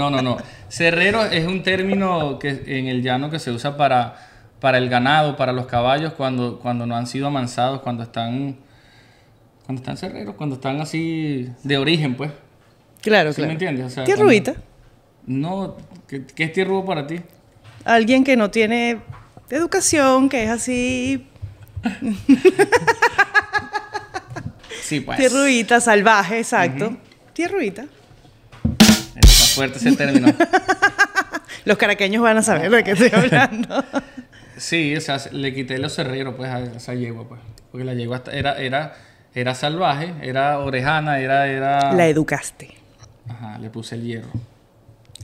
[0.00, 0.36] no, no, no.
[0.68, 4.16] Cerrero es un término que en el llano que se usa para,
[4.60, 8.56] para el ganado, para los caballos, cuando, cuando no han sido amansados, cuando están,
[9.66, 12.30] cuando están cerreros, cuando están así de origen, pues.
[13.02, 13.48] Claro, ¿Sí claro.
[13.48, 13.86] me entiendes?
[13.86, 14.54] O sea, tierruita.
[15.26, 15.76] No,
[16.08, 17.20] ¿qué, qué es tierrudo para ti?
[17.84, 18.98] Alguien que no tiene
[19.50, 21.26] educación, que es así
[24.82, 25.18] Sí, pues.
[25.18, 26.96] tierruita, salvaje, exacto.
[27.32, 27.84] Tierruita.
[29.60, 30.28] Fuerte ese término.
[31.66, 33.84] Los caraqueños van a saber de qué estoy hablando.
[34.56, 37.40] Sí, o sea, le quité los cerreros pues a esa yegua, pues.
[37.72, 38.94] Porque la yegua era, era,
[39.34, 41.94] era salvaje, era orejana, era, era.
[41.94, 42.68] La educaste,
[43.26, 44.28] Ajá, le puse el hierro.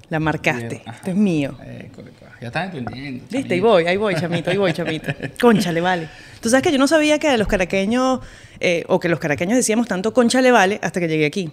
[0.09, 0.79] la marcaste.
[0.79, 0.91] Hierro.
[0.91, 1.55] Esto es mío.
[1.63, 2.25] Eh, correcto.
[2.41, 3.25] Ya estás entendiendo.
[3.31, 5.13] Viste, ahí voy, ahí voy, chamito, ahí voy, chamito.
[5.41, 6.09] Conchale, vale.
[6.41, 8.21] Tú sabes que yo no sabía que los caraqueños,
[8.61, 11.51] eh, o que los caraqueños decíamos tanto conchale, vale, hasta que llegué aquí.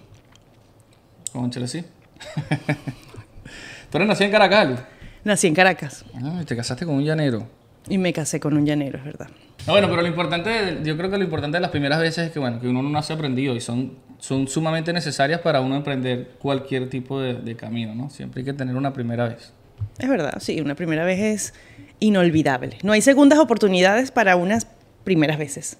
[1.34, 1.84] Cónchale, sí.
[3.90, 4.80] Tú eres nacido en Caracas.
[5.24, 7.46] Nací en Caracas Ah, y te casaste con un llanero.
[7.88, 9.28] y me casé con un llanero, es verdad.
[9.66, 12.32] No, bueno, pero lo importante, yo creo que lo importante de las primeras veces es
[12.32, 16.32] que, bueno, que uno no nace aprendido y son, son sumamente necesarias para uno emprender
[16.38, 18.10] cualquier tipo de, de camino, ¿no?
[18.10, 19.52] Siempre hay que tener una primera vez.
[19.98, 21.54] Es verdad, sí, una primera vez es
[22.00, 22.76] inolvidable.
[22.82, 24.66] No hay segundas oportunidades para unas
[25.04, 25.78] primeras veces.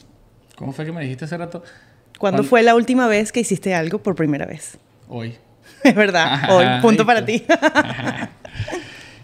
[0.57, 1.61] ¿Cómo fue que me dijiste hace rato?
[1.61, 2.45] ¿Cuándo ¿Cuándo?
[2.45, 4.79] fue la última vez que hiciste algo por primera vez?
[5.09, 5.35] Hoy.
[5.85, 7.45] Es verdad, hoy, punto para ti.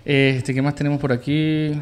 [0.05, 1.72] Este, ¿qué más tenemos por aquí?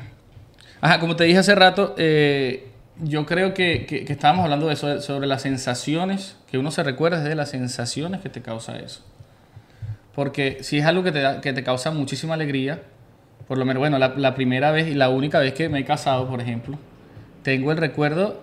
[0.81, 2.69] Ajá, como te dije hace rato, eh,
[3.01, 6.83] yo creo que, que- que estábamos hablando de eso, sobre las sensaciones, que uno se
[6.83, 9.05] recuerda de las sensaciones que te causa eso.
[10.15, 12.83] Porque si es algo que te, da- que te causa muchísima alegría,
[13.47, 15.85] por lo menos, bueno, la, la primera vez y la única vez que me he
[15.85, 16.79] casado, por ejemplo,
[17.43, 18.41] tengo el recuerdo,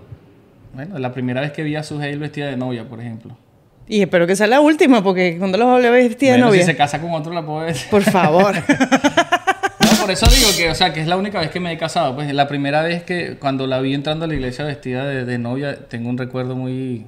[0.74, 3.38] bueno, la primera vez que vi a Suheil vestida de novia, por ejemplo.
[3.88, 6.62] Y espero que sea la última, porque cuando los hablé vestida de Bueno, novia.
[6.62, 7.76] Si se casa con otro, la puedo ver.
[7.90, 8.56] Por favor.
[9.78, 11.78] No, por eso digo que, o sea, que es la única vez que me he
[11.78, 12.16] casado.
[12.16, 15.38] Pues la primera vez que cuando la vi entrando a la iglesia vestida de, de
[15.38, 17.06] novia, tengo un recuerdo muy,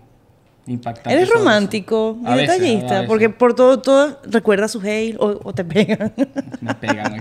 [0.68, 1.14] impactante.
[1.14, 3.08] Eres romántico y detallista, veces.
[3.08, 6.14] porque por todo, todo recuerda su hate o, o te pegan.
[6.62, 7.20] Me pegan.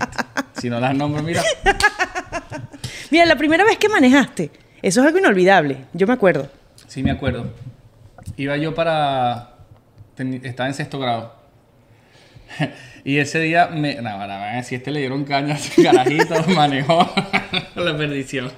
[0.59, 1.41] Si no las nombro, mira.
[3.09, 6.49] Mira, la primera vez que manejaste, eso es algo inolvidable, yo me acuerdo.
[6.87, 7.47] Sí, me acuerdo.
[8.35, 9.53] Iba yo para...
[10.43, 11.35] Estaba en sexto grado.
[13.03, 13.95] y ese día me...
[13.95, 17.07] No, no, no, si este le dieron caña a ese carajito, manejó
[17.75, 18.51] la perdición.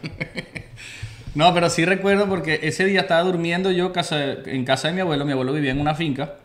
[1.35, 5.01] no, pero sí recuerdo porque ese día estaba durmiendo yo casa- en casa de mi
[5.01, 5.25] abuelo.
[5.25, 6.35] Mi abuelo vivía en una finca.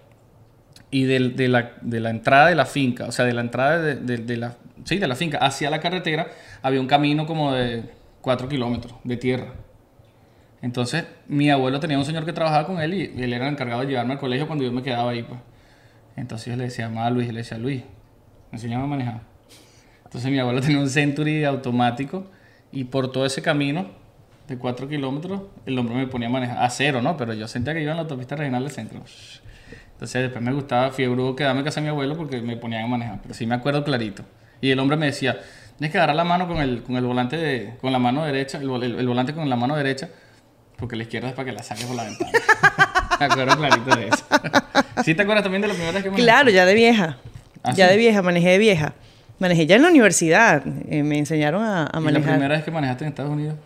[0.90, 3.78] Y del- de, la, de la entrada de la finca, o sea, de la entrada
[3.80, 6.28] de, de- de la, sí, de la finca hacia la carretera,
[6.62, 7.82] había un camino como de
[8.20, 9.46] 4 kilómetros de tierra.
[10.64, 13.82] Entonces, mi abuelo tenía un señor que trabajaba con él y él era el encargado
[13.82, 15.22] de llevarme al colegio cuando yo me quedaba ahí.
[15.22, 15.38] Pues.
[16.16, 17.82] Entonces yo le decía a Luis, y le decía, Luis,
[18.50, 19.20] enséñame a manejar.
[20.04, 22.30] Entonces mi abuelo tenía un Century automático
[22.72, 23.88] y por todo ese camino
[24.48, 27.14] de 4 kilómetros, el hombre me ponía a manejar a cero, ¿no?
[27.18, 29.02] Pero yo sentía que iba en la autopista regional del centro.
[29.92, 32.86] Entonces después me gustaba fiebre quedarme en casa de mi abuelo porque me ponían a
[32.86, 33.20] manejar.
[33.20, 34.22] Pero sí me acuerdo clarito.
[34.62, 35.38] Y el hombre me decía,
[35.76, 38.56] tienes que agarrar la mano con el, con el volante, de- con la mano derecha,
[38.58, 40.08] el, el- el volante con la mano derecha,
[40.76, 42.30] porque la izquierda es para que la saques por la ventana.
[43.20, 44.24] me acuerdo clarito de eso.
[45.04, 46.22] ¿Sí te acuerdas también de la primera vez que manejaste?
[46.32, 47.18] Claro, ya de vieja.
[47.62, 47.92] ¿Ah, ya sí?
[47.92, 48.94] de vieja, manejé de vieja.
[49.38, 52.32] Manejé ya en la universidad, eh, me enseñaron a, a ¿Y la manejar.
[52.34, 53.56] primera vez que manejaste en Estados Unidos?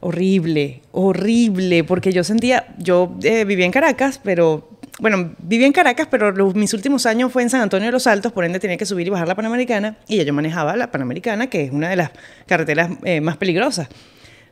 [0.00, 6.06] Horrible, horrible, porque yo sentía, yo eh, vivía en Caracas, pero, bueno, vivía en Caracas,
[6.10, 8.76] pero los- mis últimos años fue en San Antonio de los Altos, por ende tenía
[8.76, 11.88] que subir y bajar la Panamericana, y ya yo manejaba la Panamericana, que es una
[11.90, 12.10] de las
[12.46, 13.88] carreteras eh, más peligrosas.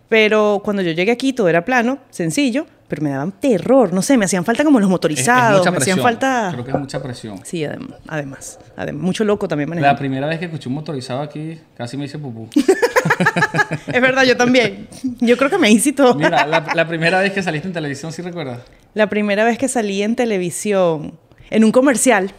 [0.08, 4.16] Pero cuando yo llegué aquí todo era plano, sencillo, pero me daban terror, no sé,
[4.16, 6.50] me hacían falta como los Es- es motorizados, mucha me hacían falta...
[6.52, 7.40] Creo que es mucha presión.
[7.44, 9.92] Sí, adem- además, además, mucho loco también manejando.
[9.92, 12.48] La primera vez que escuché un motorizado aquí, casi me hice pupú.
[13.92, 14.88] Es verdad, yo también.
[15.20, 16.14] Yo creo que me hice todo.
[16.14, 18.60] Mira, la, la primera vez que saliste en televisión, ¿sí recuerdas?
[18.94, 21.18] La primera vez que salí en televisión,
[21.50, 22.32] en un comercial,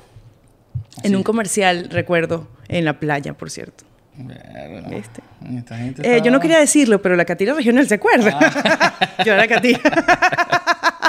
[1.03, 1.15] en Sí.
[1.15, 3.83] un comercial, recuerdo, en la playa, por cierto.
[4.17, 4.89] Verga.
[4.89, 5.21] ¿Viste?
[5.57, 8.37] Esta gente Eh, yo no quería decirlo, pero la Catira Regional se acuerda.
[9.25, 9.79] yo era Catira.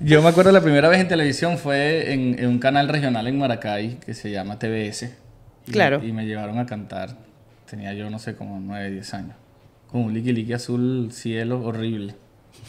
[0.00, 3.38] Yo me acuerdo la primera vez en televisión fue en, en un canal regional en
[3.38, 5.04] Maracay que se llama TBS.
[5.68, 6.02] Y- Claro.
[6.04, 7.16] Y me llevaron a cantar.
[7.70, 9.36] Tenía yo, no sé, como 9, 10 años.
[9.86, 12.16] Con un liqui liqui azul cielo horrible.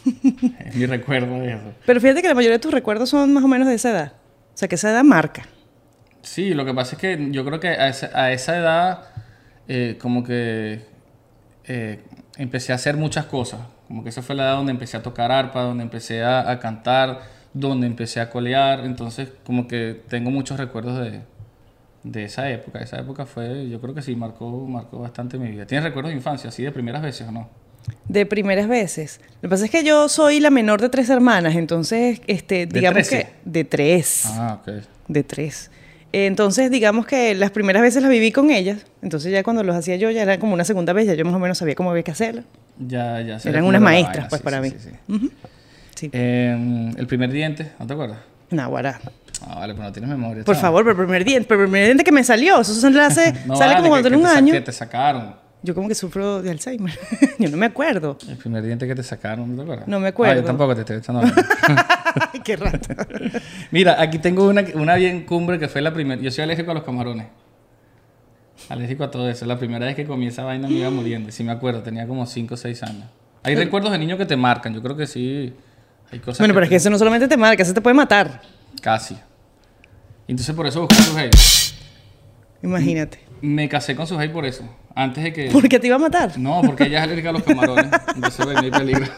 [0.65, 1.73] es mi recuerdo de eso.
[1.87, 4.13] pero fíjate que la mayoría de tus recuerdos son más o menos de esa edad.
[4.53, 5.41] O sea, que esa edad marca.
[6.23, 9.03] Sí, lo que pasa es que yo creo que a esa, a esa edad
[9.67, 10.81] eh, como que
[11.65, 11.99] eh,
[12.37, 13.59] empecé a hacer muchas cosas.
[13.87, 16.59] Como que esa fue la edad donde empecé a tocar arpa, donde empecé a, a
[16.59, 17.21] cantar,
[17.53, 18.85] donde empecé a colear.
[18.85, 21.21] Entonces como que tengo muchos recuerdos de,
[22.03, 22.79] de esa época.
[22.79, 25.65] Esa época fue, yo creo que sí, marcó, marcó bastante mi vida.
[25.65, 27.49] ¿Tienes recuerdos de infancia, así de primeras veces o no?
[28.07, 29.19] De primeras veces.
[29.35, 32.79] Lo que pasa es que yo soy la menor de tres hermanas, entonces, este, ¿De
[32.79, 33.17] digamos 13?
[33.17, 33.49] que...
[33.49, 34.25] De tres.
[34.27, 34.83] Ah, ok.
[35.07, 35.69] De tres.
[36.13, 38.85] Entonces, digamos que las primeras veces las viví con ellas.
[39.01, 41.33] Entonces, ya cuando los hacía yo, ya era como una segunda vez, ya yo más
[41.33, 42.43] o menos sabía cómo había que hacerlo.
[42.77, 44.77] Ya, ya Eran unas maestras, vaina, pues, sí, para sí, mí.
[44.79, 45.31] sí, sí.
[45.95, 46.09] Sí.
[46.13, 48.19] Eh, el primer diente, ¿no te acuerdas?
[48.51, 48.99] Naguará.
[49.41, 50.43] Ah, vale, pero no tienes memoria.
[50.43, 52.87] Por favor, pero el primer diente, pero el primer diente que me salió, eso se
[52.99, 54.53] hace, No sale vale, como cuando tiene un te año.
[54.53, 55.35] Que te sacaron.
[55.63, 56.93] Yo como que sufro de Alzheimer.
[57.39, 58.17] yo no me acuerdo.
[58.27, 59.63] El primer diente que te sacaron, ¿no?
[59.87, 60.33] No me acuerdo.
[60.33, 61.21] Ah, yo tampoco te estoy echando.
[61.21, 62.93] Ay, qué rato.
[63.71, 66.21] Mira, aquí tengo una, una bien cumbre que fue la primera.
[66.21, 67.27] Yo soy alérgico a los camarones.
[68.67, 69.45] Alérgico a todo eso.
[69.45, 71.29] La primera vez que comí esa vaina me iba muriendo.
[71.29, 73.05] Y sí me acuerdo, tenía como 5 o 6 años.
[73.43, 74.73] Hay recuerdos de niño que te marcan.
[74.73, 75.53] Yo creo que sí.
[76.11, 77.93] Hay cosas bueno, que pero es que eso no solamente te marca, eso te puede
[77.93, 78.41] matar.
[78.81, 79.17] Casi.
[80.27, 81.29] Entonces por eso busqué a.
[82.61, 83.19] Imagínate.
[83.41, 84.63] Me casé con Sujei por eso.
[84.95, 85.49] Antes de que...
[85.49, 86.37] ¿Por qué te iba a matar?
[86.37, 87.91] No, porque ella es alérgica a los camarones.
[88.15, 89.05] Entonces hay peligro.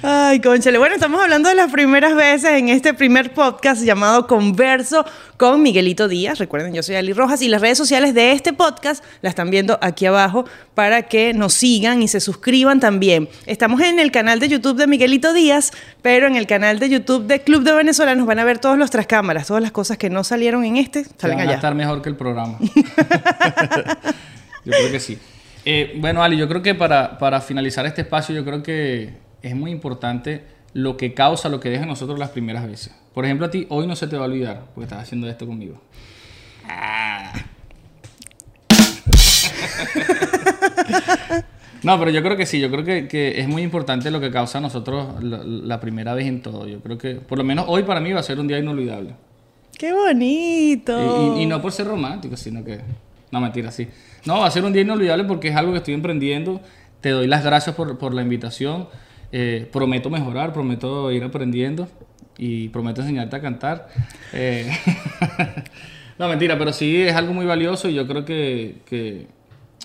[0.00, 0.78] Ay, conchale.
[0.78, 5.04] Bueno, estamos hablando de las primeras veces en este primer podcast llamado Converso
[5.36, 6.38] con Miguelito Díaz.
[6.38, 9.76] Recuerden, yo soy Ali Rojas y las redes sociales de este podcast las están viendo
[9.82, 10.44] aquí abajo
[10.76, 13.28] para que nos sigan y se suscriban también.
[13.46, 17.26] Estamos en el canal de YouTube de Miguelito Díaz, pero en el canal de YouTube
[17.26, 20.22] de Club de Venezolanos van a ver todas nuestras cámaras, todas las cosas que no
[20.22, 22.56] salieron en este, Se salen van a estar mejor que el programa.
[24.64, 25.18] yo creo que sí.
[25.64, 29.54] Eh, bueno, Ali, yo creo que para, para finalizar este espacio, yo creo que es
[29.54, 32.94] muy importante lo que causa, lo que deja en nosotros las primeras veces.
[33.14, 35.46] Por ejemplo, a ti hoy no se te va a olvidar, porque estás haciendo esto
[35.46, 35.80] conmigo.
[36.68, 37.32] Ah.
[41.84, 44.32] No, pero yo creo que sí, yo creo que, que es muy importante lo que
[44.32, 46.66] causa a nosotros la, la primera vez en todo.
[46.66, 49.14] Yo creo que, por lo menos hoy para mí va a ser un día inolvidable.
[49.78, 51.36] ¡Qué bonito!
[51.36, 52.80] Y, y- y no por ser romántico, sino que...
[53.30, 53.86] No, mentira, sí.
[54.26, 56.60] No, va a ser un día inolvidable porque es algo que estoy emprendiendo.
[57.00, 58.88] Te doy las gracias por, por la invitación.
[59.30, 61.88] Eh, prometo mejorar, prometo ir aprendiendo
[62.38, 63.88] y prometo enseñarte a cantar.
[64.32, 64.70] Eh,
[66.18, 69.26] no, mentira, pero sí es algo muy valioso y yo creo que, que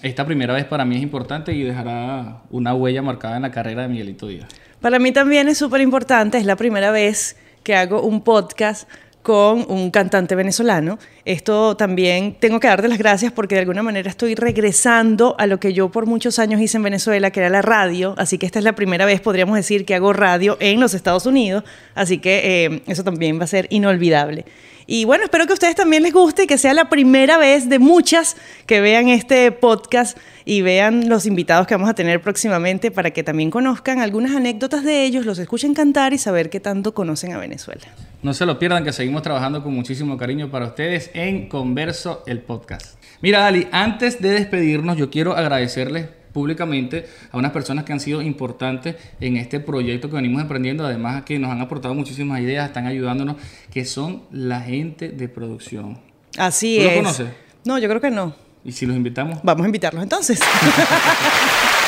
[0.01, 3.83] esta primera vez para mí es importante y dejará una huella marcada en la carrera
[3.83, 4.47] de Miguelito Díaz.
[4.79, 8.89] Para mí también es súper importante, es la primera vez que hago un podcast
[9.23, 10.99] con un cantante venezolano.
[11.25, 15.59] Esto también tengo que darte las gracias porque de alguna manera estoy regresando a lo
[15.59, 18.13] que yo por muchos años hice en Venezuela, que era la radio.
[18.17, 21.25] Así que esta es la primera vez, podríamos decir, que hago radio en los Estados
[21.25, 21.63] Unidos.
[21.95, 24.45] Así que eh, eso también va a ser inolvidable.
[24.85, 27.69] Y bueno, espero que a ustedes también les guste y que sea la primera vez
[27.69, 32.91] de muchas que vean este podcast y vean los invitados que vamos a tener próximamente
[32.91, 36.93] para que también conozcan algunas anécdotas de ellos, los escuchen cantar y saber qué tanto
[36.93, 37.87] conocen a Venezuela.
[38.23, 42.39] No se lo pierdan, que seguimos trabajando con muchísimo cariño para ustedes en Converso el
[42.39, 42.97] Podcast.
[43.21, 48.21] Mira, Ali, antes de despedirnos, yo quiero agradecerles públicamente a unas personas que han sido
[48.21, 52.87] importantes en este proyecto que venimos emprendiendo, además que nos han aportado muchísimas ideas, están
[52.87, 53.35] ayudándonos,
[53.69, 55.99] que son la gente de producción.
[56.37, 56.91] Así ¿Tú es.
[56.91, 57.27] lo conoces?
[57.65, 58.33] No, yo creo que no.
[58.63, 59.39] ¿Y si los invitamos?
[59.43, 60.39] Vamos a invitarlos entonces.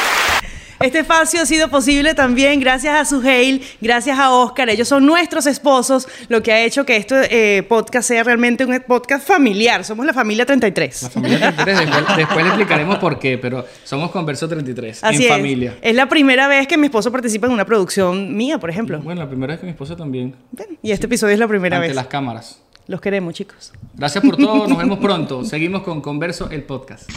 [0.81, 4.69] Este espacio ha sido posible también gracias a Suheil, gracias a Oscar.
[4.69, 8.83] Ellos son nuestros esposos, lo que ha hecho que este eh, podcast sea realmente un
[8.85, 9.85] podcast familiar.
[9.85, 11.03] Somos la familia 33.
[11.03, 15.21] La familia 33, después, después le explicaremos por qué, pero somos Converso 33, Así en
[15.23, 15.27] es.
[15.29, 15.75] familia.
[15.81, 18.99] Es la primera vez que mi esposo participa en una producción mía, por ejemplo.
[18.99, 20.35] Bueno, la primera vez que mi esposa también,
[20.81, 21.95] Y este episodio es la primera ante vez.
[21.95, 22.61] las cámaras.
[22.87, 23.71] Los queremos, chicos.
[23.95, 25.43] Gracias por todo, nos vemos pronto.
[25.43, 27.09] Seguimos con Converso el podcast.